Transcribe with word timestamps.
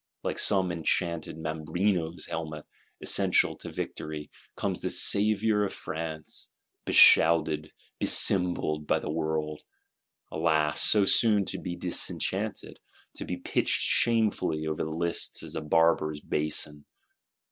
Like 0.23 0.39
some 0.39 0.71
enchanted 0.71 1.37
Mambrino's 1.37 2.25
Helmet, 2.25 2.65
essential 3.01 3.55
to 3.57 3.71
victory, 3.71 4.31
comes 4.57 4.81
this 4.81 4.99
"Saviour 4.99 5.63
of 5.63 5.73
France;" 5.73 6.51
beshouted, 6.87 7.69
becymballed 8.01 8.87
by 8.87 8.97
the 8.97 9.11
world:—alas, 9.11 10.81
so 10.81 11.05
soon, 11.05 11.45
to 11.45 11.59
be 11.59 11.77
_dis_enchanted, 11.77 12.77
to 13.13 13.25
be 13.25 13.37
pitched 13.37 13.81
shamefully 13.83 14.65
over 14.65 14.81
the 14.81 14.89
lists 14.89 15.43
as 15.43 15.55
a 15.55 15.61
Barber's 15.61 16.19
Bason! 16.19 16.85